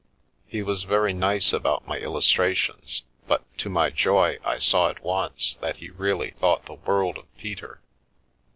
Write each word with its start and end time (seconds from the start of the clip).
He 0.47 0.63
was 0.63 0.81
very 0.81 1.13
nice 1.13 1.53
about 1.53 1.87
my 1.87 1.99
illustrations, 1.99 3.03
but 3.27 3.43
to 3.59 3.69
my 3.69 3.91
joy 3.91 4.39
I 4.43 4.57
saw 4.57 4.89
at 4.89 5.03
once 5.03 5.59
that 5.61 5.75
he 5.77 5.91
really 5.91 6.31
thought 6.31 6.65
the 6.65 6.73
world 6.73 7.19
of 7.19 7.37
Peter. 7.37 7.81